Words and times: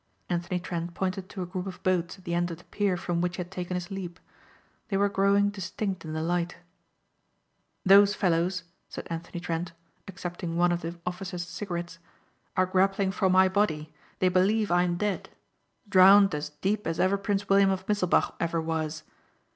Anthony 0.31 0.59
Trent 0.59 0.95
pointed 0.95 1.29
to 1.29 1.43
a 1.43 1.45
group 1.45 1.67
of 1.67 1.83
boats 1.83 2.17
at 2.17 2.23
the 2.23 2.33
end 2.33 2.49
of 2.49 2.57
the 2.57 2.63
pier 2.63 2.97
from 2.97 3.21
which 3.21 3.35
he 3.35 3.39
had 3.41 3.51
taken 3.51 3.75
his 3.75 3.91
leap. 3.91 4.19
They 4.87 4.97
were 4.97 5.09
growing 5.09 5.51
distinct 5.51 6.03
in 6.03 6.13
the 6.13 6.23
light. 6.23 6.57
"Those 7.85 8.15
fellows," 8.15 8.63
said 8.89 9.05
Anthony 9.11 9.39
Trent, 9.39 9.73
accepting 10.07 10.57
one 10.57 10.71
of 10.71 10.81
the 10.81 10.99
officer's 11.05 11.45
cigarettes, 11.47 11.99
"are 12.57 12.65
grappling 12.65 13.11
for 13.11 13.29
my 13.29 13.47
body. 13.47 13.93
They 14.17 14.29
believe 14.29 14.71
I'm 14.71 14.95
dead. 14.97 15.29
Drowned 15.87 16.33
as 16.33 16.49
deep 16.49 16.87
as 16.87 16.99
ever 16.99 17.15
Prince 17.19 17.47
William 17.47 17.69
of 17.69 17.85
Misselbach 17.85 18.33
ever 18.39 18.59
was. 18.59 19.03